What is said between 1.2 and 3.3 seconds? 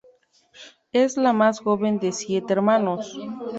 más joven de siete hermanos.